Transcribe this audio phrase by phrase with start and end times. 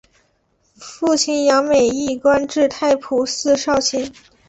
[0.79, 4.11] 父亲杨美益官至太仆寺少卿。